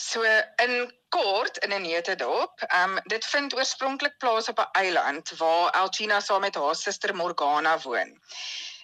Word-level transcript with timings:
So 0.00 0.22
in 0.56 0.92
kort 1.08 1.58
in 1.58 1.72
'n 1.72 1.82
neutedop, 1.82 2.60
ehm 2.60 2.96
um, 2.96 3.00
dit 3.04 3.24
vind 3.26 3.54
oorspronklik 3.54 4.14
plaas 4.18 4.48
op 4.48 4.58
'n 4.58 4.70
eiland 4.72 5.32
waar 5.36 5.70
Algina 5.70 6.20
saam 6.20 6.40
met 6.40 6.54
haar 6.54 6.74
suster 6.74 7.14
Morgana 7.14 7.78
woon. 7.80 8.20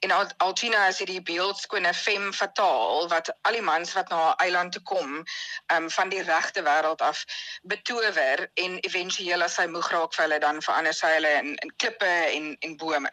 En 0.00 0.10
Al 0.10 0.26
Algina 0.36 0.86
is 0.86 0.98
hierdie 0.98 1.22
beeldskone 1.22 1.94
femme 1.94 2.32
fatale 2.32 3.08
wat 3.08 3.32
al 3.42 3.52
die 3.52 3.62
mans 3.62 3.92
wat 3.92 4.08
na 4.08 4.16
haar 4.16 4.36
eiland 4.36 4.72
toe 4.72 4.82
kom, 4.82 5.24
um, 5.74 5.90
van 5.90 6.08
die 6.08 6.22
regte 6.22 6.62
wêreld 6.62 7.00
af 7.00 7.24
betower 7.62 8.50
en 8.54 8.80
éventueel 8.80 9.42
as 9.42 9.54
sy 9.54 9.66
moeg 9.66 9.90
raak 9.90 10.14
vir 10.14 10.24
hulle 10.24 10.38
dan 10.44 10.62
verander 10.68 10.94
sy 11.00 11.14
hulle 11.14 11.32
in 11.40 11.54
in 11.54 11.74
klippe 11.76 12.12
en 12.36 12.56
en 12.60 12.76
bome. 12.76 13.10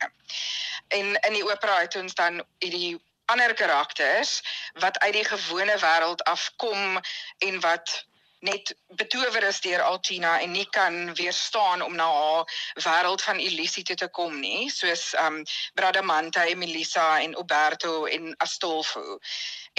En 0.88 1.16
in 1.16 1.34
die 1.40 1.48
opera 1.52 1.80
het 1.80 1.96
ons 1.96 2.14
dan 2.14 2.44
hierdie 2.60 3.00
ander 3.26 3.54
karakters 3.54 4.42
wat 4.82 5.00
uit 5.00 5.14
die 5.14 5.26
gewone 5.26 5.78
wêreld 5.80 6.24
afkom 6.30 7.00
en 7.38 7.60
wat 7.60 8.06
net 8.44 8.74
betower 9.00 9.44
is 9.48 9.62
deur 9.64 9.82
Altina 9.82 10.36
en 10.42 10.52
nie 10.52 10.68
kan 10.76 11.14
weerstaan 11.16 11.82
om 11.82 11.96
na 11.96 12.08
haar 12.12 12.50
wêreld 12.84 13.24
van 13.24 13.40
illusie 13.40 13.84
toe 13.88 13.96
te 13.96 14.10
kom 14.12 14.36
nie, 14.40 14.70
soos 14.72 15.14
um 15.24 15.44
Bradamante, 15.80 16.44
Melissa 16.60 17.22
en 17.22 17.38
Uberto 17.40 18.06
en 18.06 18.34
Astolfo. 18.44 19.20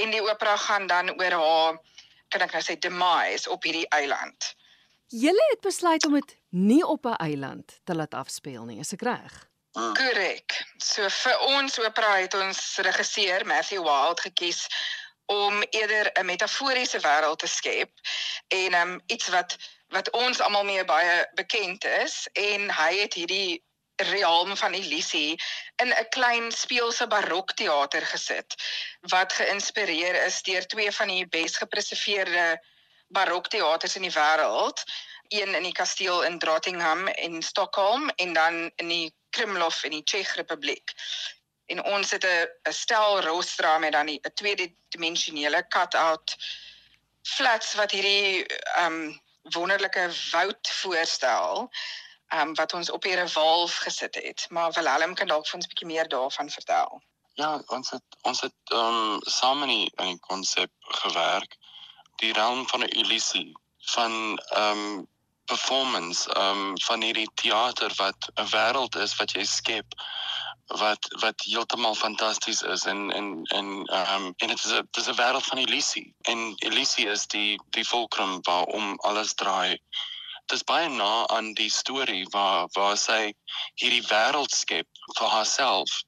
En 0.00 0.10
die 0.10 0.22
opera 0.24 0.56
gaan 0.56 0.86
dan 0.86 1.12
oor 1.20 1.38
haar 1.40 1.80
kan 2.32 2.46
ek 2.46 2.56
nou 2.56 2.62
sê 2.64 2.78
demise 2.80 3.50
op 3.50 3.66
hierdie 3.68 3.88
eiland. 3.94 4.54
Julle 5.12 5.44
het 5.52 5.60
besluit 5.62 6.06
om 6.08 6.16
dit 6.16 6.38
nie 6.50 6.82
op 6.86 7.06
'n 7.06 7.20
eiland 7.20 7.80
te 7.84 7.94
laat 7.94 8.14
afspeel 8.14 8.64
nie, 8.64 8.80
is 8.80 8.92
ek 8.92 9.02
reg? 9.02 9.44
Korrek. 9.74 10.55
So 10.78 11.09
vir 11.10 11.41
ons 11.51 11.78
opera 11.83 12.16
het 12.20 12.34
ons 12.38 12.59
regisseur 12.87 13.42
Matthew 13.46 13.83
Wild 13.83 14.20
gekies 14.23 14.66
om 15.27 15.62
eerder 15.70 16.10
'n 16.14 16.27
metaforiese 16.27 17.00
wêreld 17.00 17.38
te 17.42 17.48
skep 17.48 17.91
en 18.48 18.74
um, 18.74 19.00
iets 19.06 19.28
wat 19.28 19.56
wat 19.88 20.10
ons 20.10 20.41
almal 20.41 20.64
mee 20.64 20.84
baie 20.84 21.27
bekend 21.34 21.84
is 21.84 22.28
en 22.33 22.70
hy 22.70 22.92
het 23.00 23.14
hierdie 23.14 23.62
realm 23.97 24.56
van 24.56 24.75
illusie 24.75 25.41
in 25.83 25.91
'n 25.91 26.09
klein 26.11 26.53
speelse 26.53 27.06
barokteater 27.06 28.06
gesit 28.06 28.55
wat 29.00 29.33
geïnspireer 29.33 30.14
is 30.25 30.42
deur 30.42 30.66
twee 30.66 30.92
van 30.92 31.09
die 31.09 31.27
besgepreserveerde 31.27 32.61
barokteaters 33.09 33.97
in 33.97 34.03
die 34.03 34.16
wêreld 34.20 34.86
een 35.28 35.55
in 35.55 35.62
die 35.62 35.72
kasteel 35.72 36.22
in 36.22 36.38
Drottningham 36.38 37.09
in 37.09 37.42
Stockholm 37.42 38.09
en 38.09 38.33
dan 38.33 38.70
in 38.77 38.88
die 38.88 39.14
Kremlov 39.34 39.82
in 39.84 39.96
die 39.96 40.02
Tsjech 40.02 40.34
Republiek. 40.38 40.94
En 41.72 41.84
ons 41.84 42.10
het 42.10 42.24
'n 42.24 42.72
stel 42.72 43.20
rostra 43.20 43.78
met 43.78 43.92
dan 43.92 44.08
'n 44.08 44.34
tweedimensionele 44.34 45.66
cut-out 45.68 46.36
flats 47.22 47.74
wat 47.74 47.91
hierdie 47.91 48.46
um 48.78 49.20
wonderlike 49.42 50.10
woud 50.30 50.68
voorstel 50.80 51.70
um 52.34 52.54
wat 52.54 52.72
ons 52.72 52.91
op 52.91 53.02
hierdie 53.02 53.32
walf 53.32 53.76
gesit 53.76 54.14
het. 54.14 54.46
Maar 54.48 54.72
Willem 54.72 55.14
kan 55.14 55.26
dalk 55.26 55.46
vir 55.46 55.54
ons 55.58 55.66
'n 55.66 55.69
bietjie 55.69 55.86
meer 55.86 56.08
daarvan 56.08 56.50
vertel. 56.50 57.02
Ja, 57.34 57.62
ons 57.66 57.91
het 57.91 58.04
ons 58.22 58.41
het 58.41 58.60
um 58.70 59.20
saam 59.22 59.62
in 59.62 59.69
die 59.69 59.92
in 59.96 60.06
die 60.06 60.20
konsep 60.20 60.72
gewerk. 60.80 61.56
Die 62.16 62.32
realm 62.32 62.69
van 62.69 62.80
'n 62.80 62.94
illusie 63.02 63.52
van 63.78 64.41
um 64.56 65.08
performance 65.47 66.28
um 66.39 66.73
van 66.87 67.03
hierdie 67.03 67.28
teater 67.41 67.92
wat 67.97 68.28
'n 68.34 68.48
wêreld 68.53 68.97
is 69.05 69.17
wat 69.20 69.34
jy 69.37 69.45
skep 69.45 69.95
wat 70.83 71.09
wat 71.20 71.45
heeltemal 71.45 71.95
fantasties 71.95 72.62
is 72.75 72.84
en 72.92 73.11
en 73.12 73.28
en 73.59 73.67
um 74.00 74.25
en 74.37 74.48
dit 74.48 74.65
is 74.65 74.72
'n 74.72 74.89
dis 74.91 75.09
'n 75.09 75.19
wêreld 75.20 75.48
van 75.50 75.59
illusie. 75.59 76.15
En 76.22 76.55
illusie 76.56 77.09
is 77.09 77.27
die 77.27 77.61
die 77.77 77.84
fulcrum 77.84 78.41
waarom 78.42 78.98
alles 79.00 79.34
draai. 79.34 79.78
Dit 80.47 80.56
is 80.59 80.65
baie 80.65 80.89
na 80.89 81.27
aan 81.27 81.53
die 81.55 81.70
storie 81.70 82.27
waar 82.31 82.69
waar 82.72 82.97
sy 82.97 83.34
hierdie 83.75 84.06
wêreld 84.09 84.50
skep 84.50 84.89
vir 85.19 85.28
haarself 85.28 86.03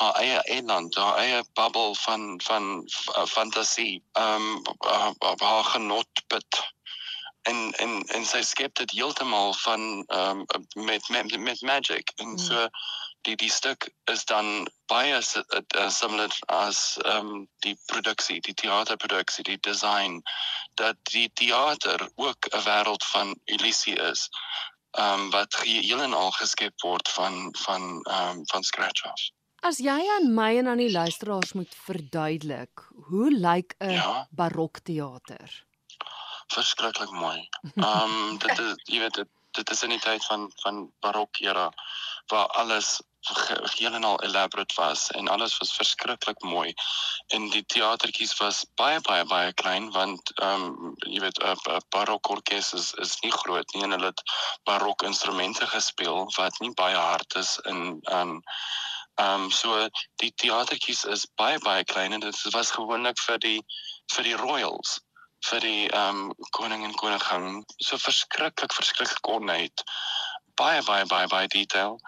haar 0.00 0.14
eie 0.14 0.40
eiland, 0.42 0.94
haar 0.96 1.16
eie 1.20 1.44
bubble 1.54 1.94
van 1.94 2.40
van 2.44 2.88
fantasie, 3.28 4.02
um 4.12 4.62
haar 5.38 5.64
genotput 5.64 6.62
en 7.42 7.72
en 7.72 8.02
en 8.16 8.24
sy 8.24 8.42
skep 8.46 8.74
dit 8.80 8.90
heeltemal 8.90 9.54
van 9.64 10.04
ehm 10.06 10.42
um, 10.54 10.66
met, 10.88 11.08
met 11.08 11.38
met 11.38 11.60
magic 11.60 12.12
en 12.16 12.28
mm. 12.28 12.38
so 12.38 12.68
die 13.26 13.36
die 13.36 13.50
stuk 13.50 13.88
is 14.12 14.24
dan 14.24 14.68
baie 14.86 15.18
uh, 15.18 15.88
similar 15.88 16.34
as 16.46 16.98
ehm 17.04 17.26
um, 17.26 17.48
die 17.66 17.76
produksie 17.86 18.40
die 18.40 18.54
teaterproduksie 18.54 19.44
die 19.44 19.58
design 19.60 20.22
dat 20.80 20.96
die 21.10 21.30
teater 21.34 22.08
ook 22.14 22.46
'n 22.50 22.64
wêreld 22.68 23.04
van 23.14 23.36
illusie 23.44 23.98
is 24.10 24.28
ehm 24.90 25.20
um, 25.20 25.30
wat 25.30 25.60
heeltemal 25.62 26.30
geskep 26.30 26.74
word 26.80 27.08
van 27.18 27.54
van 27.66 27.82
ehm 28.02 28.28
um, 28.28 28.42
van 28.54 28.62
scratch 28.62 29.04
off 29.12 29.30
As 29.62 29.78
jy 29.78 29.94
aan 30.18 30.32
my 30.34 30.56
en 30.58 30.66
aan 30.66 30.80
die 30.82 30.90
luisteraars 30.90 31.52
moet 31.54 31.74
verduidelik, 31.86 32.80
hoe 33.10 33.30
lyk 33.30 33.74
'n 33.78 33.90
ja? 33.90 34.26
barokteater? 34.30 35.66
Verskriklik 36.56 37.10
mooi. 37.10 37.48
Ehm 37.86 38.18
um, 38.18 38.38
dit 38.38 38.58
is 38.58 38.74
jy 38.84 39.00
weet 39.04 39.22
dit 39.22 39.30
dit 39.52 39.70
is 39.70 39.82
in 39.84 39.92
die 39.92 40.00
tyd 40.00 40.24
van 40.24 40.50
van 40.64 40.84
barok 41.04 41.40
era 41.44 41.70
waar 42.32 42.46
alles 42.60 43.00
heeltemal 43.76 44.20
elaborate 44.26 44.74
was 44.74 45.10
en 45.10 45.28
alles 45.28 45.56
was 45.58 45.74
verskriklik 45.76 46.40
mooi. 46.42 46.74
En 47.26 47.50
die 47.50 47.64
teatertjies 47.74 48.32
was 48.38 48.64
baie 48.80 49.00
baie 49.08 49.24
baie 49.24 49.52
klein 49.62 49.90
want 49.96 50.32
ehm 50.38 50.64
um, 50.68 50.94
jy 51.06 51.20
weet 51.26 51.42
'n 51.44 51.82
barok 51.96 52.30
orkes 52.36 52.72
is 52.80 52.92
is 53.04 53.18
nie 53.20 53.34
groot 53.40 53.74
nie 53.74 53.84
en 53.88 53.96
hulle 53.96 54.12
het 54.12 54.22
barok 54.70 55.02
instrumente 55.10 55.66
gespeel 55.66 56.32
wat 56.38 56.58
nie 56.60 56.74
baie 56.84 56.96
hard 56.96 57.34
is 57.44 57.58
in 57.74 58.00
aan 58.02 58.40
Ehm 59.20 59.42
um, 59.42 59.50
so 59.50 59.88
die 60.22 60.32
teatertjies 60.42 61.04
is 61.04 61.26
baie 61.36 61.58
baie 61.58 61.84
klein 61.84 62.12
en 62.12 62.20
dit 62.20 62.42
was 62.56 62.70
gewoonlik 62.70 63.18
vir 63.28 63.38
die 63.38 63.58
vir 64.14 64.24
die 64.24 64.36
royals 64.36 65.00
vir 65.50 65.60
die 65.60 65.88
ehm 65.90 66.18
um, 66.30 66.50
koning 66.56 66.84
en 66.84 66.94
koningin 66.94 67.64
so 67.78 67.98
verskriklik 67.98 68.74
verskriklik 68.74 69.28
ornate 69.36 69.84
baie 70.60 70.82
baie 70.82 71.06
baie 71.06 71.26
baie 71.26 71.48
detail 71.48 71.98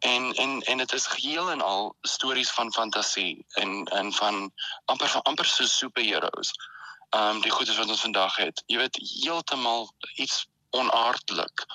en 0.00 0.32
en 0.34 0.60
en 0.60 0.78
dit 0.78 0.92
is 0.92 1.06
geheel 1.06 1.50
en 1.50 1.60
al 1.60 1.96
stories 2.02 2.50
van 2.50 2.72
fantasie 2.72 3.44
en 3.62 3.84
en 3.84 4.12
van 4.12 4.52
amper 4.84 5.08
van 5.08 5.22
amper 5.22 5.46
so 5.46 5.66
superheroes. 5.66 6.52
Ehm 7.10 7.36
um, 7.36 7.40
die 7.40 7.50
goedes 7.50 7.76
wat 7.76 7.88
ons 7.88 8.00
vandag 8.00 8.36
het. 8.36 8.62
Jy 8.66 8.78
weet 8.78 9.00
heeltemal 9.22 9.92
iets 10.14 10.46
onaardelik. 10.70 11.66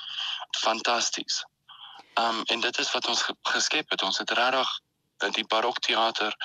Fantasties. 0.58 1.44
Ehm 2.14 2.40
um, 2.40 2.44
en 2.44 2.59
dit 2.59 2.80
is 2.80 2.92
wat 2.92 3.08
ons 3.08 3.25
geskep 3.42 3.90
het. 3.90 4.02
Ons 4.02 4.18
het 4.18 4.31
regtig 4.31 4.80
die 5.31 5.48
barokteater 5.48 6.36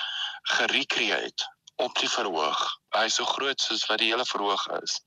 gerecreate 0.41 1.49
op 1.81 1.97
die 1.99 2.09
verhoog. 2.09 2.61
Hy 2.95 3.05
is 3.09 3.17
so 3.19 3.25
groot 3.25 3.61
soos 3.61 3.85
wat 3.89 4.01
die 4.03 4.11
hele 4.11 4.25
verhoog 4.27 4.67
is. 4.81 4.99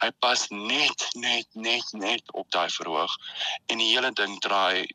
Hy 0.00 0.10
pas 0.24 0.46
net 0.54 1.06
net 1.18 1.46
net 1.66 1.92
net 1.92 2.32
op 2.32 2.48
daai 2.54 2.68
verhoog 2.72 3.14
en 3.72 3.82
die 3.82 3.90
hele 3.92 4.12
ding 4.22 4.38
draai 4.46 4.86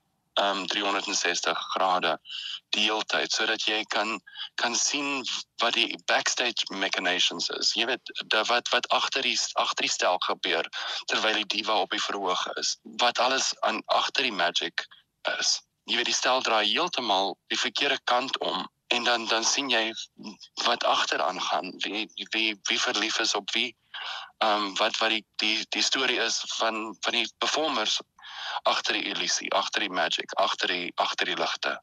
um 0.42 0.66
360 0.68 1.60
grade 1.74 2.18
die 2.76 2.84
hele 2.88 3.06
tyd 3.12 3.32
sodat 3.32 3.64
jy 3.70 3.84
kan 3.94 4.18
kan 4.62 4.76
sien 4.76 5.24
wat 5.64 5.78
die 5.78 6.00
backstage 6.12 6.68
machinations 6.84 7.50
is. 7.60 7.72
Jy 7.78 7.88
weet 7.92 8.12
wat 8.50 8.72
wat 8.74 8.90
agter 8.98 9.24
die 9.24 9.38
agter 9.62 9.88
die 9.88 9.94
stel 9.94 10.20
gebeur 10.28 10.68
terwyl 11.12 11.40
die 11.40 11.50
diva 11.58 11.80
op 11.86 11.96
die 11.96 12.04
verhoog 12.08 12.48
is. 12.60 12.76
Wat 13.04 13.20
alles 13.20 13.54
aan 13.62 13.82
agter 14.02 14.28
die 14.28 14.36
magic 14.36 14.88
is. 15.38 15.60
Jy 15.86 16.02
weet 16.02 16.12
die 16.12 16.18
stel 16.18 16.42
draai 16.42 16.66
heeltemal 16.66 17.36
die 17.54 17.62
verkeerde 17.62 18.00
kant 18.12 18.40
om 18.42 18.66
en 18.88 19.04
dan 19.04 19.26
dan 19.28 19.44
sien 19.44 19.70
jy 19.70 19.94
wat 20.66 20.84
agteraan 20.84 21.42
gaan 21.42 21.74
wie 21.78 22.10
wie 22.30 22.60
wie 22.64 22.80
verlief 22.80 23.20
is 23.20 23.36
op 23.36 23.52
wie. 23.52 23.76
Ehm 24.38 24.64
um, 24.64 24.76
wat 24.76 24.98
wat 24.98 25.10
die 25.10 25.26
die 25.36 25.66
die 25.70 25.84
storie 25.84 26.20
is 26.20 26.44
van 26.58 26.96
van 27.00 27.14
die 27.14 27.34
performers 27.38 28.00
agter 28.64 28.94
die 28.94 29.10
illusie 29.14 29.52
agter 29.52 29.82
die 29.82 29.90
magic 29.90 30.34
agter 30.34 30.68
die 30.68 30.92
agter 30.96 31.26
die 31.26 31.38
ligte 31.40 31.82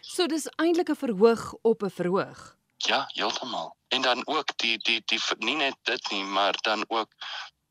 so 0.00 0.26
dis 0.26 0.46
eintlik 0.56 0.90
'n 0.90 1.00
verhoog 1.04 1.42
op 1.70 1.82
'n 1.82 1.90
verhoog. 1.90 2.40
Ja 2.76 3.04
heeltemal. 3.12 3.76
En 3.88 4.02
dan 4.02 4.26
ook 4.26 4.48
die 4.56 4.78
die 4.78 5.02
die 5.04 5.20
nie 5.38 5.56
net 5.56 5.76
dit 5.82 6.10
nie 6.10 6.24
maar 6.24 6.54
dan 6.60 6.84
ook 6.88 7.10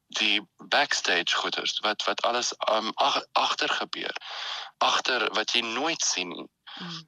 die 0.08 0.42
backstage 0.58 1.36
goeders 1.36 1.80
wat 1.80 2.04
wat 2.04 2.22
alles 2.22 2.54
um, 2.72 2.92
ag, 2.96 3.26
agter 3.32 3.70
gebeur. 3.70 4.16
Agter 4.78 5.34
wat 5.34 5.52
jy 5.52 5.62
nooit 5.62 6.02
sien 6.02 6.30
nie. 6.30 6.48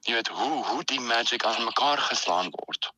Jy 0.05 0.13
weet 0.13 0.27
hoe 0.27 0.65
hoe 0.65 0.83
die 0.83 0.99
magic 0.99 1.45
aan 1.45 1.63
mekaar 1.63 1.97
geslaan 1.97 2.49
word. 2.51 2.91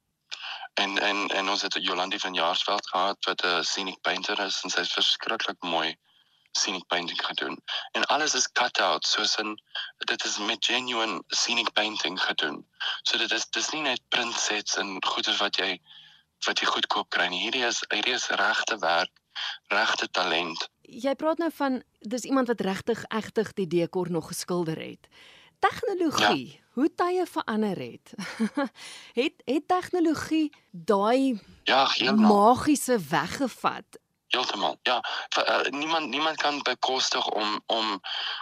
En 0.74 0.98
en 0.98 1.28
en 1.28 1.50
ons 1.50 1.62
het 1.62 1.78
Jolandi 1.82 2.20
van 2.20 2.34
Jaarsveld 2.34 2.88
gehad 2.88 3.26
wat 3.26 3.46
'n 3.46 3.64
scenic 3.64 4.02
painter 4.02 4.40
is 4.40 4.62
en 4.64 4.70
sy's 4.70 4.94
verskriklik 4.94 5.62
mooi 5.62 5.96
scenic 6.52 6.88
painting 6.88 7.26
gedoen. 7.26 7.62
En 7.92 8.06
alles 8.06 8.34
is 8.34 8.52
cut 8.52 8.80
out 8.80 9.06
soos 9.06 9.36
in 9.36 9.60
dit 9.98 10.26
is 10.26 10.38
met 10.38 10.66
genuine 10.66 11.24
scenic 11.28 11.72
painting 11.74 12.22
gedoen. 12.22 12.66
So 13.02 13.18
dit 13.18 13.32
is 13.32 13.50
dis 13.50 13.70
nie 13.70 13.82
net 13.82 14.02
print 14.10 14.40
sets 14.40 14.78
en 14.78 14.98
goeders 15.06 15.38
wat 15.38 15.56
jy 15.56 15.80
wat 16.46 16.60
jy 16.60 16.68
goedkoop 16.70 17.10
kry 17.10 17.28
nie. 17.28 17.42
Hierdie 17.42 17.66
is 17.66 17.82
hierdie 17.90 18.14
is 18.14 18.28
regte 18.28 18.78
werk 18.78 19.14
regte 19.68 20.10
talent. 20.12 20.70
Jy 20.82 21.14
praat 21.16 21.38
nou 21.38 21.50
van 21.54 21.82
dis 22.00 22.24
iemand 22.24 22.48
wat 22.48 22.62
regtig 22.62 23.04
egtig 23.04 23.54
die 23.54 23.68
dekor 23.68 24.12
nog 24.12 24.28
geskilder 24.28 24.80
het. 24.80 25.10
Tegnologie, 25.60 26.52
ja. 26.52 26.60
hoe 26.74 26.90
tye 26.96 27.26
verander 27.26 27.78
het. 27.78 28.14
het 29.22 29.42
het 29.46 29.68
tegnologie 29.68 30.54
daai 30.72 31.40
ja, 31.64 31.88
magiese 32.14 33.00
weggevat 33.10 33.98
Heeltemal. 34.28 34.76
Ja, 34.84 35.00
vir, 35.34 35.50
uh, 35.50 35.72
niemand 35.72 36.10
niemand 36.10 36.38
kan 36.38 36.62
bekostig 36.62 37.28
om 37.30 37.62
om 37.66 38.00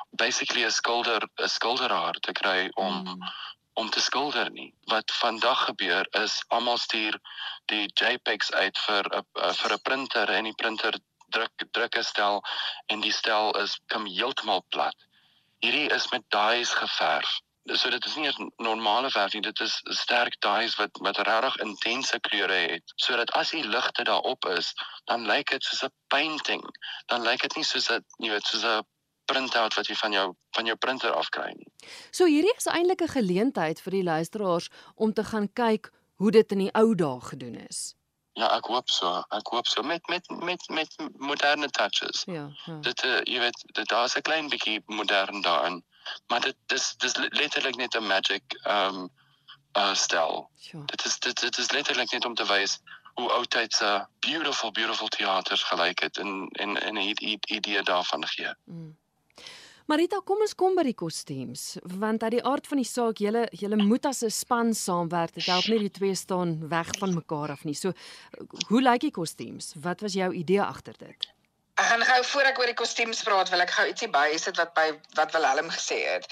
basically 0.09 0.65
'n 0.65 0.71
skilder 0.71 1.29
'n 1.35 1.47
skilderaar 1.47 2.13
te 2.13 2.31
kry 2.31 2.69
om 2.73 2.95
mm. 3.01 3.33
om 3.73 3.89
te 3.89 4.01
skilder 4.01 4.51
nie. 4.51 4.73
Wat 4.83 5.11
vandag 5.11 5.65
gebeur 5.65 6.07
is 6.23 6.43
almal 6.47 6.77
stuur 6.77 7.19
die 7.65 7.85
JPEGs 7.93 8.51
uit 8.51 8.77
vir 8.77 9.03
'n 9.09 9.25
uh, 9.33 9.53
vir 9.53 9.73
'n 9.73 9.81
printer 9.81 10.29
en 10.29 10.43
die 10.43 10.55
printer 10.61 10.99
druk 11.29 11.53
druk 11.71 11.97
'n 11.97 12.03
stel 12.03 12.41
en 12.85 12.99
die 12.99 13.13
stel 13.13 13.57
is 13.61 13.79
kom 13.87 14.05
heeltemal 14.05 14.65
plat. 14.69 15.04
Hierdie 15.65 15.89
is 15.89 16.05
met 16.11 16.21
dyes 16.29 16.71
geverf. 16.77 17.29
So 17.73 17.89
dit 17.89 18.05
is 18.05 18.15
nie 18.15 18.29
'n 18.29 18.51
normale 18.61 19.09
verf 19.09 19.33
nie 19.33 19.41
dit 19.41 19.59
is 19.59 19.79
sterk 20.01 20.35
dyes 20.45 20.75
wat 20.77 20.99
wat 21.07 21.17
regtig 21.17 21.55
intense 21.63 22.19
kleure 22.27 22.59
het. 22.73 22.93
Sodat 23.05 23.31
as 23.31 23.49
die 23.55 23.63
ligte 23.63 24.03
daarop 24.03 24.45
is 24.45 24.73
dan 25.05 25.25
lyk 25.25 25.49
dit 25.49 25.63
soos 25.63 25.81
'n 25.83 25.93
painting. 26.07 26.61
Dan 27.05 27.21
lyk 27.21 27.41
dit 27.41 27.55
nie 27.55 27.63
soos 27.63 27.89
'n 27.89 28.05
jy 28.17 28.29
weet 28.29 28.45
soos 28.45 28.63
'n 28.63 28.85
printout 29.25 29.73
wat 29.73 29.87
jy 29.87 29.95
van 29.95 30.11
jou 30.11 30.27
van 30.51 30.65
jou 30.65 30.77
printer 30.77 31.11
afkry 31.11 31.51
nie. 31.57 31.71
So 32.11 32.25
hierdie 32.25 32.55
is 32.57 32.67
eintlik 32.67 33.01
'n 33.01 33.17
geleentheid 33.17 33.81
vir 33.81 33.91
die 33.91 34.03
luisteraars 34.03 34.69
om 34.95 35.13
te 35.13 35.23
gaan 35.23 35.53
kyk 35.53 35.91
hoe 36.15 36.31
dit 36.31 36.51
in 36.51 36.59
die 36.59 36.73
ou 36.73 36.95
dae 36.95 37.21
gedoen 37.21 37.55
is 37.55 37.95
Ja, 38.35 38.49
ek 38.51 38.67
hoop 38.67 38.89
so. 38.89 39.23
Ek 39.31 39.47
hoop 39.47 39.67
so 39.67 39.83
met 39.83 40.07
met 40.07 40.29
met 40.39 40.69
met 40.69 40.95
moderne 41.17 41.69
touches. 41.69 42.23
Ja. 42.27 42.49
ja. 42.65 42.79
Dit 42.83 43.03
uh, 43.03 43.21
jy 43.23 43.39
weet, 43.39 43.63
dit 43.79 43.87
daar's 43.87 44.15
'n 44.15 44.21
klein 44.21 44.49
bietjie 44.49 44.81
modern 44.85 45.41
daarin 45.41 45.83
maar 46.27 46.41
dit 46.41 46.55
dis 46.65 46.95
dis 46.97 47.15
letterlik 47.15 47.75
net 47.75 47.95
'n 47.95 48.07
magic 48.07 48.43
ehm 48.63 48.95
um, 48.95 49.09
uh 49.77 49.93
stel. 49.93 50.49
Sure. 50.55 50.85
Dit 50.85 51.05
is 51.05 51.19
dit 51.19 51.39
dit 51.39 51.57
is 51.57 51.71
letterlik 51.71 52.11
net 52.11 52.25
om 52.25 52.35
te 52.35 52.45
wys 52.45 52.79
hoe 53.13 53.31
oudtydse 53.31 54.07
beautiful 54.19 54.71
beautiful 54.71 55.07
teaters 55.07 55.63
gelyk 55.63 55.99
het 55.99 56.17
en 56.17 56.47
en 56.51 56.81
en 56.81 56.93
'n 56.93 57.39
idee 57.45 57.81
daarvan 57.83 58.27
gee. 58.27 58.53
Mm. 58.63 58.97
Marita, 59.85 60.17
kom 60.25 60.39
ons 60.41 60.55
kom 60.57 60.73
by 60.73 60.81
die 60.87 60.95
kostuums, 60.97 61.75
want 62.01 62.23
uit 62.25 62.39
die 62.39 62.45
aard 62.49 62.65
van 62.65 62.79
die 62.81 62.87
saak, 62.89 63.19
julle 63.21 63.43
julle 63.53 63.77
moet 63.77 64.07
as 64.09 64.23
'n 64.25 64.33
span 64.33 64.73
saamwerk. 64.73 65.35
Dit 65.35 65.45
help 65.45 65.67
nie 65.69 65.77
die 65.77 65.91
twee 65.99 66.15
staan 66.15 66.67
weg 66.69 66.89
van 66.97 67.13
mekaar 67.13 67.51
af 67.51 67.63
nie. 67.65 67.75
So, 67.75 67.93
hoe 68.69 68.81
lyk 68.81 69.01
die 69.01 69.11
kostuums? 69.11 69.75
Wat 69.77 70.01
was 70.01 70.13
jou 70.13 70.33
idee 70.33 70.61
agter 70.61 70.97
dit? 70.97 71.29
Ek 71.77 71.85
gaan 71.85 72.01
gou 72.01 72.23
voor 72.23 72.41
ek 72.41 72.59
oor 72.59 72.65
die 72.65 72.81
kostuums 72.81 73.23
praat, 73.23 73.49
wil 73.49 73.61
ek 73.61 73.71
gou 73.77 73.85
ietsie 73.85 74.09
bysit 74.09 74.57
wat 74.57 74.73
by 74.73 74.87
wat 75.13 75.31
Willem 75.31 75.69
gesê 75.69 76.01
het. 76.07 76.25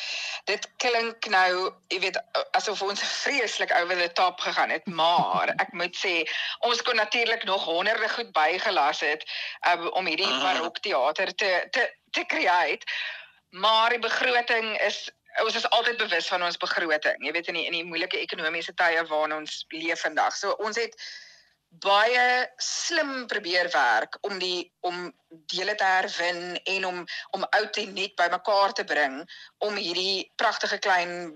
Dit 0.45 0.67
klink 0.77 1.27
nou, 1.29 1.73
jy 1.94 2.00
weet, 2.00 2.17
asof 2.57 2.81
ons 2.81 3.01
vreeslik 3.21 3.71
over 3.81 3.95
the 3.95 4.11
top 4.13 4.39
gegaan 4.39 4.69
het, 4.73 4.85
maar 4.88 5.53
ek 5.63 5.73
moet 5.73 5.95
sê, 5.95 6.25
ons 6.65 6.81
kon 6.81 6.95
natuurlik 6.95 7.44
nog 7.44 7.65
honderde 7.69 8.09
goed 8.09 8.31
bygelas 8.33 9.00
het 9.05 9.27
um, 9.69 9.91
om 9.94 10.05
hierdie 10.05 10.25
mhm. 10.25 10.41
barokteater 10.41 11.35
te 11.35 11.67
te 11.69 11.91
te 12.13 12.25
create. 12.25 12.85
Maar 13.53 13.89
die 13.94 14.01
begroting 14.01 14.79
is 14.81 15.09
ons 15.41 15.55
is 15.55 15.69
altyd 15.69 15.97
bewus 15.97 16.27
van 16.29 16.44
ons 16.45 16.57
begroting. 16.61 17.25
Jy 17.25 17.31
weet 17.33 17.50
in 17.50 17.57
die 17.57 17.65
in 17.65 17.75
die 17.77 17.85
moeilike 17.85 18.19
ekonomiese 18.21 18.73
tye 18.77 19.01
waarin 19.09 19.35
ons 19.39 19.63
leef 19.73 20.01
vandag. 20.05 20.35
So 20.38 20.53
ons 20.61 20.77
het 20.77 20.97
baie 21.81 22.25
slim 22.61 23.25
probeer 23.29 23.69
werk 23.73 24.17
om 24.21 24.38
die 24.41 24.71
om 24.85 25.07
dele 25.53 25.75
te 25.75 25.85
herwin 25.89 26.59
en 26.75 26.85
om 26.85 27.00
om 27.38 27.47
oud 27.59 27.77
en 27.81 27.94
nuut 27.94 28.15
bymekaar 28.15 28.73
te 28.73 28.85
bring 28.89 29.21
om 29.65 29.77
hierdie 29.77 30.31
pragtige 30.38 30.77
klein 30.77 31.33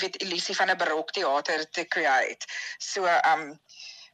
weet 0.00 0.16
illusie 0.20 0.56
van 0.56 0.70
'n 0.70 0.76
barokteater 0.76 1.70
te 1.70 1.84
create. 1.84 2.46
So 2.78 3.04
um 3.04 3.60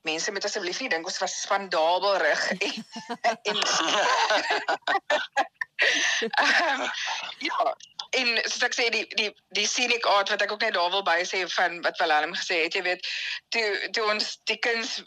mense 0.03 0.33
moet 0.33 0.45
asseblief 0.45 0.81
nie 0.81 0.91
dink 0.93 1.07
ons 1.07 1.19
was 1.23 1.41
spandabelrig 1.45 2.43
en 2.69 2.75
en 3.43 3.57
um, 6.71 6.91
ja 7.49 7.77
en 8.13 8.29
soos 8.45 8.67
ek 8.69 8.77
sê 8.77 8.89
die 8.95 9.05
die 9.19 9.31
die 9.57 9.67
scenic 9.69 10.07
art 10.15 10.33
wat 10.33 10.43
ek 10.45 10.53
ook 10.55 10.65
net 10.65 10.77
daar 10.77 10.93
wil 10.95 11.05
by 11.07 11.21
sê 11.29 11.43
van 11.55 11.81
wat 11.87 11.99
Willem 12.03 12.35
gesê 12.37 12.65
het 12.65 12.77
jy 12.77 12.85
weet 12.89 13.09
toe 13.55 13.67
toe 13.97 14.05
ons 14.15 14.37
die 14.51 14.59
kuns 14.67 15.01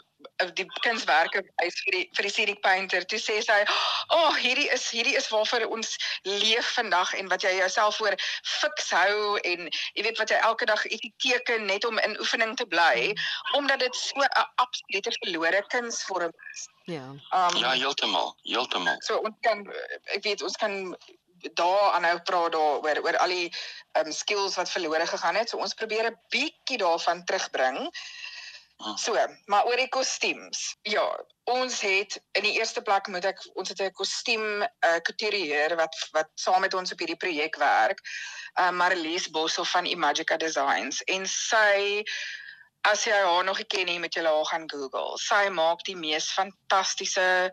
die 0.56 0.66
kunswerke 0.84 1.42
wys 1.60 1.76
vir 1.84 1.96
die 1.96 2.04
vir 2.16 2.26
die 2.26 2.32
scenic 2.32 2.60
painter. 2.64 3.04
Toe 3.08 3.18
sê 3.20 3.38
sy 3.44 3.56
ag 3.62 3.72
oh, 4.16 4.32
hierdie 4.40 4.68
is 4.74 4.86
hierdie 4.92 5.16
is 5.18 5.28
waarvoor 5.32 5.66
ons 5.76 5.96
leef 6.28 6.70
vandag 6.76 7.12
en 7.18 7.28
wat 7.32 7.44
jy 7.44 7.52
jouself 7.58 7.98
voor 8.00 8.16
fiks 8.60 8.90
hou 8.96 9.36
en 9.50 9.68
jy 9.68 10.06
weet 10.06 10.20
wat 10.22 10.32
jy 10.32 10.40
elke 10.48 10.68
dag 10.68 10.84
ietsie 10.88 11.12
teken 11.24 11.68
net 11.70 11.84
om 11.88 12.00
in 12.04 12.16
oefening 12.20 12.56
te 12.56 12.68
bly 12.72 13.12
omdat 13.58 13.84
dit 13.84 14.00
so 14.00 14.24
'n 14.24 14.48
absolute 14.64 15.12
verlore 15.20 15.62
kunsvorm 15.68 16.32
is. 16.52 16.68
Ja. 16.86 17.06
Um, 17.34 17.56
ja 17.60 17.76
heeltemal 17.76 18.36
heeltemal. 18.42 18.96
so 19.02 19.18
ons 19.18 19.36
kan 19.40 19.66
ek 20.16 20.22
weet 20.24 20.42
ons 20.42 20.56
kan 20.56 20.96
daar 21.54 21.92
aanhou 21.92 22.20
praat 22.22 22.52
daaroor 22.52 23.02
oor 23.04 23.16
al 23.18 23.28
die 23.28 23.52
um 24.00 24.12
skills 24.12 24.56
wat 24.56 24.70
verlore 24.70 25.06
gegaan 25.06 25.36
het. 25.36 25.48
So 25.48 25.58
ons 25.58 25.74
probeer 25.74 26.10
'n 26.10 26.18
bietjie 26.28 26.78
daarvan 26.78 27.24
terugbring. 27.24 27.90
So, 28.76 29.16
maar 29.44 29.64
oor 29.64 29.76
die 29.80 29.88
kostuums. 29.88 30.76
Ja, 30.82 31.04
ons 31.48 31.80
het 31.80 32.18
in 32.36 32.44
die 32.44 32.58
eerste 32.58 32.82
plek 32.84 33.08
moet 33.08 33.24
ek 33.24 33.40
ons 33.56 33.72
het 33.72 33.80
'n 33.80 33.92
kostuum 33.96 34.62
uh, 34.62 34.98
couturier 35.08 35.76
wat 35.76 35.96
wat 36.12 36.28
saam 36.34 36.60
met 36.60 36.74
ons 36.74 36.92
op 36.92 36.98
hierdie 36.98 37.16
projek 37.16 37.56
werk. 37.56 38.00
Uh 38.60 38.70
Marlies 38.70 39.30
Boshoff 39.30 39.70
van 39.70 39.88
Imagica 39.88 40.36
Designs 40.36 41.02
en 41.02 41.26
sy 41.26 42.04
as 42.80 43.04
jy 43.04 43.16
haar 43.16 43.44
nog 43.44 43.56
nie 43.58 43.66
ken 43.66 43.86
nie, 43.86 43.98
moet 43.98 44.14
jy 44.14 44.22
haar 44.22 44.46
gaan 44.46 44.68
Google. 44.70 45.16
Sy 45.18 45.48
maak 45.48 45.82
die 45.84 45.96
mees 45.96 46.30
fantastiese 46.30 47.50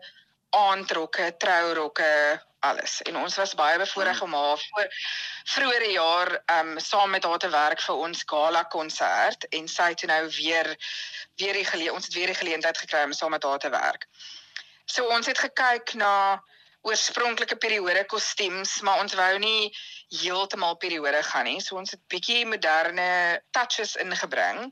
aandrokke, 0.54 1.34
trourokke, 1.38 2.10
alles. 2.64 3.02
En 3.02 3.16
ons 3.16 3.36
was 3.36 3.54
baie 3.58 3.78
bevoorreg 3.78 4.18
hmm. 4.18 4.34
om 4.34 4.40
haar 4.40 4.62
voor 4.68 4.88
vroeëre 5.54 5.90
jaar 5.92 6.30
um 6.58 6.78
saam 6.80 7.10
met 7.10 7.24
haar 7.24 7.38
te 7.38 7.50
werk 7.52 7.82
vir 7.84 8.00
ons 8.06 8.24
gala 8.32 8.62
konsert 8.76 9.48
en 9.58 9.68
sy 9.68 9.90
het 9.92 10.06
nou 10.08 10.22
weer 10.38 10.70
weer 11.42 11.58
die 11.60 11.66
geleë 11.68 11.92
ons 11.92 12.08
het 12.08 12.16
weer 12.16 12.32
die 12.32 12.40
geleentheid 12.40 12.78
gekry 12.78 13.04
om 13.04 13.12
saam 13.12 13.34
met 13.36 13.44
haar 13.44 13.58
te 13.58 13.72
werk. 13.74 14.08
So 14.86 15.08
ons 15.16 15.26
het 15.26 15.38
gekyk 15.38 15.94
na 16.00 16.42
oorspronklike 16.84 17.56
periode 17.56 18.04
kostuums, 18.04 18.80
maar 18.84 19.00
ons 19.00 19.14
wou 19.16 19.38
nie 19.40 19.72
heeltemal 20.20 20.76
periode 20.76 21.22
gaan 21.30 21.48
nie. 21.48 21.60
So 21.64 21.80
ons 21.80 21.94
het 21.96 22.02
bietjie 22.12 22.44
moderne 22.46 23.40
touches 23.56 23.96
ingebring 23.96 24.68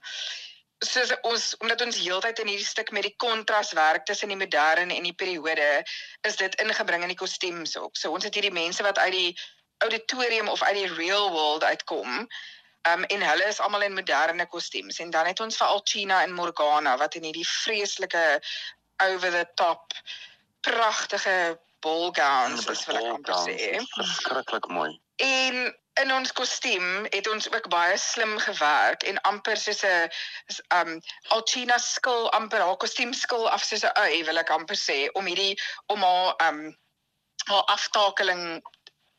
soos 0.82 1.12
ons 1.22 1.48
omdat 1.62 1.82
ons 1.84 1.98
heeltyd 2.02 2.38
in 2.42 2.50
hierdie 2.52 2.66
stuk 2.66 2.90
met 2.90 3.06
die 3.06 3.14
kontras 3.22 3.72
werk 3.78 4.06
tussen 4.06 4.32
die 4.32 4.38
moderne 4.38 4.96
en 4.96 5.06
die 5.06 5.14
periode 5.14 5.68
is 6.26 6.36
dit 6.40 6.54
ingebring 6.62 7.04
in 7.06 7.12
die 7.12 7.18
kostuums 7.18 7.76
ook. 7.78 7.96
So 7.96 8.12
ons 8.12 8.26
het 8.26 8.34
hierdie 8.34 8.54
mense 8.54 8.82
wat 8.82 8.98
uit 8.98 9.14
die 9.14 9.30
auditorium 9.86 10.48
of 10.48 10.62
uit 10.62 10.80
die 10.80 10.94
real 10.94 11.30
world 11.30 11.64
uitkom. 11.64 12.26
Um 12.90 13.04
en 13.14 13.22
hulle 13.22 13.46
is 13.46 13.60
almal 13.62 13.86
in 13.86 13.94
moderne 13.94 14.46
kostuums 14.50 14.98
en 14.98 15.10
dan 15.14 15.26
het 15.30 15.40
ons 15.40 15.56
vir 15.56 15.66
Alchina 15.66 16.22
en 16.22 16.34
Morgana 16.34 16.96
wat 16.98 17.14
in 17.14 17.28
hierdie 17.30 17.46
vreeslike 17.46 18.24
over 19.06 19.30
the 19.30 19.46
top 19.54 19.94
pragtige 20.66 21.58
ball 21.82 22.10
gowns 22.14 22.66
is 22.66 22.84
wat 22.86 22.98
ek 23.02 23.22
kan 23.26 23.46
sê. 23.46 23.70
Verskriklik 23.94 24.66
mooi. 24.70 24.90
En 25.22 25.70
in 26.00 26.12
ons 26.12 26.32
kostuum 26.32 27.06
het 27.10 27.28
ons 27.28 27.48
ook 27.52 27.68
baie 27.68 27.96
slim 28.00 28.38
gewerk 28.38 29.02
en 29.02 29.20
amper 29.28 29.56
soos 29.56 29.82
'n 29.84 30.10
um 30.78 31.00
Alchina 31.36 31.78
skil 31.78 32.30
amper 32.38 32.60
haar 32.60 32.76
kostuum 32.76 33.12
skil 33.12 33.48
af 33.48 33.64
soos 33.64 33.84
'n 33.84 33.96
ui 34.04 34.24
wil 34.24 34.38
ek 34.38 34.50
amper 34.50 34.76
sê 34.76 35.08
om 35.12 35.26
hierdie 35.26 35.56
om 35.86 36.02
haar 36.02 36.34
um 36.48 36.60
haar 37.44 37.64
aftakeling 37.76 38.62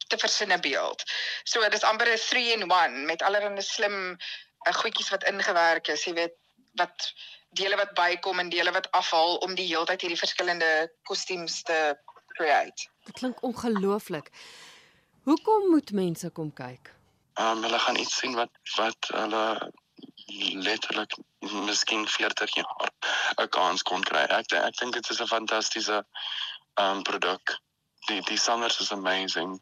te 0.08 0.18
versinne 0.18 0.60
beeld. 0.60 1.04
So 1.44 1.62
dit 1.62 1.74
is 1.74 1.84
amper 1.84 2.10
'n 2.10 2.18
3 2.18 2.52
in 2.52 2.72
1 2.72 3.06
met 3.06 3.22
allerlei 3.22 3.62
slim 3.62 4.18
uh, 4.68 4.74
goedjies 4.74 5.10
wat 5.10 5.24
ingewerk 5.24 5.88
is, 5.88 6.06
jy 6.06 6.14
weet 6.14 6.36
wat 6.74 7.14
dele 7.50 7.76
wat 7.76 7.94
bykom 7.94 8.40
en 8.40 8.50
dele 8.50 8.72
wat 8.72 8.92
afhaal 8.92 9.38
om 9.46 9.56
die 9.56 9.68
heeltyd 9.68 10.02
hierdie 10.02 10.20
verskillende 10.20 10.92
kostuums 11.04 11.62
te 11.62 11.98
create. 12.28 12.90
Dit 13.06 13.14
klink 13.20 13.42
ongelooflik. 13.42 14.32
Hoekom 15.24 15.70
moet 15.70 15.92
mense 15.92 16.30
kom 16.30 16.50
kyk? 16.54 16.90
Ehm 17.34 17.58
um, 17.58 17.64
hulle 17.64 17.80
gaan 17.80 17.96
iets 17.96 18.18
sien 18.18 18.34
wat 18.36 18.52
wat 18.76 19.08
hulle 19.08 19.72
letterlik 20.66 21.16
miskien 21.68 22.08
40 22.08 22.56
jaar 22.56 22.90
'n 23.44 23.48
kans 23.58 23.84
kon 23.90 24.04
kry. 24.10 24.24
Ek 24.40 24.52
ek 24.52 24.76
dink 24.82 24.94
dit 24.94 25.10
is 25.10 25.22
'n 25.22 25.32
fantastiese 25.36 26.02
ehm 26.74 26.98
um, 26.98 27.04
produk. 27.04 27.56
Die 28.08 28.20
die 28.32 28.38
sangers 28.38 28.80
is 28.80 28.92
amazing. 28.92 29.62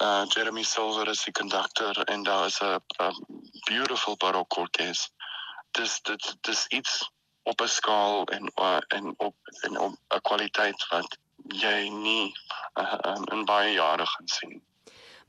Uh 0.00 0.24
Jeremy 0.28 0.62
Silver 0.62 1.08
is 1.08 1.24
die 1.28 1.36
conductor 1.40 2.02
en 2.04 2.22
daar 2.22 2.46
is 2.46 2.58
'n 2.62 2.80
beautiful 3.68 4.16
baroque 4.16 4.60
orkes. 4.60 5.10
Dis 5.70 6.00
dit 6.02 6.36
dis 6.40 6.66
iets 6.66 7.10
op 7.42 7.60
'n 7.60 7.68
skaal 7.68 8.24
en 8.24 8.52
uh, 8.54 8.80
en 8.88 9.14
op 9.16 9.36
en 9.60 9.78
op 9.78 9.94
'n 10.08 10.20
kwaliteit 10.20 10.88
wat 10.88 11.16
jy 11.48 11.88
nie 11.88 12.34
uh, 12.74 12.98
um, 13.04 13.24
in 13.24 13.44
baie 13.44 13.72
jare 13.72 14.06
gaan 14.06 14.28
sien. 14.28 14.62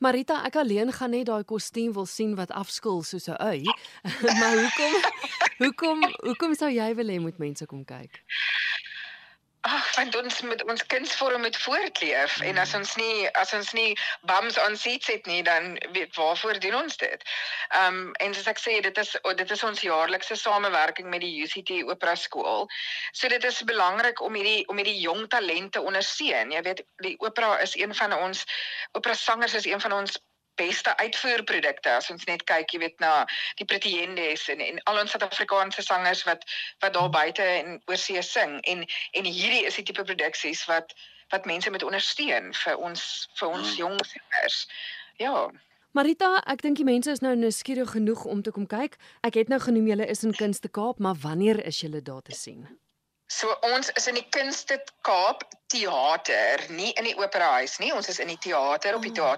Marita, 0.03 0.41
ek 0.43 0.57
alleen 0.59 0.89
gaan 0.91 1.13
net 1.15 1.29
daai 1.29 1.45
kostuum 1.47 1.93
wil 1.95 2.07
sien 2.09 2.33
wat 2.35 2.51
afskil 2.51 2.97
soos 3.07 3.29
'n 3.31 3.37
ui. 3.39 3.63
maar 4.39 4.57
hoekom 4.59 4.95
hoekom 5.63 5.99
hoekom 6.27 6.55
sou 6.59 6.67
jy 6.67 6.89
wil 6.99 7.07
hê 7.07 7.19
moet 7.23 7.39
mense 7.39 7.65
kom 7.65 7.85
kyk? 7.87 8.19
Ag, 9.63 9.95
want 9.95 10.15
ons 10.19 10.41
moet 10.41 10.63
ons 10.67 10.85
kunsvorm 10.91 11.41
moet 11.41 11.57
voortleef 11.57 12.33
mm. 12.39 12.47
en 12.49 12.57
as 12.59 12.73
ons 12.75 12.95
nie 12.99 13.29
as 13.39 13.53
ons 13.55 13.69
nie 13.77 13.93
bums 14.27 14.57
on 14.59 14.75
seats 14.75 15.07
het 15.07 15.29
nie, 15.31 15.39
dan 15.47 15.77
weet 15.95 16.15
waarvoor 16.19 16.59
doen 16.59 16.75
ons 16.81 16.97
dit? 16.99 17.23
Ehm 17.69 18.01
um, 18.01 18.09
en 18.25 18.35
soos 18.35 18.49
ek 18.51 18.59
sê, 18.59 18.73
dit 18.83 18.99
is 19.03 19.13
dit 19.39 19.53
is 19.55 19.63
ons 19.63 19.85
jaarlikse 19.87 20.35
samewerking 20.35 21.07
met 21.13 21.23
die 21.23 21.31
UCT 21.45 21.71
Opera 21.87 22.17
Skool. 22.19 22.67
So 23.13 23.31
dit 23.31 23.47
is 23.51 23.63
belangrik 23.71 24.19
om 24.27 24.35
hierdie 24.35 24.67
om 24.67 24.83
hierdie 24.83 24.99
jong 25.05 25.29
talente 25.31 25.81
ondersteun. 25.81 26.51
Jy 26.51 26.65
weet, 26.67 26.83
die 27.07 27.15
opera 27.23 27.55
is 27.63 27.77
een 27.79 27.95
van 27.95 28.19
ons 28.19 28.43
opera 28.91 29.15
sangers 29.15 29.55
is 29.61 29.71
een 29.71 29.79
van 29.79 29.95
ons 30.01 30.19
beste 30.55 30.97
uitvoerprodukte 30.97 31.95
as 31.97 32.09
ons 32.13 32.25
net 32.29 32.43
kyk 32.49 32.73
jy 32.73 32.79
weet 32.85 32.99
na 33.03 33.25
die 33.61 33.67
Prettiendes 33.69 34.47
en 34.53 34.61
en 34.63 34.79
al 34.89 35.01
ons 35.01 35.15
Suid-Afrikaanse 35.15 35.85
sangers 35.85 36.23
wat 36.29 36.45
wat 36.85 36.93
daar 36.93 37.09
buite 37.09 37.43
en 37.43 37.81
oorsee 37.91 38.21
sing 38.21 38.59
en 38.61 38.85
en 39.11 39.25
hierdie 39.25 39.65
is 39.65 39.79
die 39.79 39.87
tipe 39.89 40.03
produksies 40.03 40.65
wat 40.71 40.93
wat 41.33 41.45
mense 41.49 41.69
moet 41.69 41.83
ondersteun 41.83 42.53
vir 42.63 42.77
ons 42.77 43.05
vir 43.39 43.49
ons 43.49 43.67
hmm. 43.67 43.77
jong 43.77 43.99
sangers. 44.05 44.59
Ja. 45.21 45.49
Marita, 45.93 46.29
ek 46.49 46.63
dink 46.65 46.79
die 46.81 46.87
mense 46.87 47.11
is 47.13 47.21
nou 47.21 47.35
nuuskierig 47.37 47.91
genoeg 47.93 48.23
om 48.25 48.41
te 48.45 48.53
kom 48.53 48.65
kyk. 48.69 48.97
Ek 49.21 49.37
het 49.37 49.51
nou 49.53 49.59
genoem 49.61 49.91
julle 49.91 50.07
is 50.09 50.23
in 50.25 50.33
Kunste 50.33 50.69
Kaap, 50.73 50.97
maar 50.97 51.19
wanneer 51.21 51.61
is 51.69 51.83
julle 51.83 52.01
daar 52.01 52.23
te 52.25 52.33
sien? 52.37 52.65
So 53.29 53.53
ons 53.69 53.91
is 53.97 54.07
in 54.09 54.17
die 54.17 54.25
Kunste 54.33 54.79
Kaap 55.05 55.45
teater, 55.73 56.65
nie 56.69 56.91
in 56.97 57.07
die 57.09 57.15
operahuis 57.17 57.77
nie. 57.81 57.93
Ons 57.93 58.09
is 58.09 58.19
in 58.21 58.29
die 58.33 58.39
teater 58.41 58.97
op 58.97 59.05
die 59.05 59.13
oh. 59.21 59.37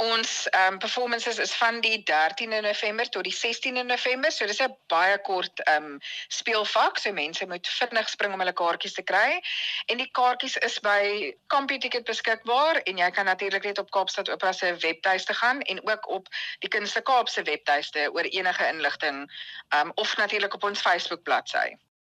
Ons 0.00 0.48
ehm 0.48 0.72
um, 0.72 0.78
performances 0.78 1.38
is 1.38 1.52
van 1.54 1.80
die 1.80 2.02
13de 2.10 2.60
November 2.64 3.08
tot 3.08 3.24
die 3.24 3.34
16de 3.36 3.82
November. 3.84 4.32
So 4.32 4.46
dis 4.46 4.60
'n 4.62 4.76
baie 4.86 5.18
kort 5.20 5.60
ehm 5.64 5.84
um, 5.84 5.98
speelvak. 6.28 6.98
So 6.98 7.12
mense 7.12 7.46
moet 7.46 7.68
vinnig 7.68 8.08
spring 8.08 8.32
om 8.32 8.40
hulle 8.40 8.52
kaartjies 8.52 8.96
te 8.96 9.02
kry. 9.02 9.40
En 9.86 10.00
die 10.00 10.08
kaartjies 10.10 10.56
is 10.56 10.78
by 10.80 11.34
CompuTicket 11.46 12.04
beskikbaar 12.04 12.80
en 12.84 12.96
jy 12.96 13.10
kan 13.10 13.24
natuurlik 13.24 13.64
net 13.64 13.78
op 13.78 13.90
Kaapstad 13.90 14.28
Opera 14.28 14.52
se 14.52 14.72
webtuiste 14.76 15.34
gaan 15.34 15.60
en 15.60 15.86
ook 15.88 16.08
op 16.08 16.32
die 16.58 16.68
Kunste 16.68 17.00
Kaap 17.00 17.28
se 17.28 17.42
webtuiste 17.42 18.08
oor 18.12 18.24
enige 18.24 18.66
inligting 18.66 19.28
ehm 19.68 19.86
um, 19.86 19.92
of 19.94 20.16
natuurlik 20.16 20.54
op 20.54 20.64
ons 20.64 20.80
Facebook 20.80 21.22
bladsy. 21.22 21.76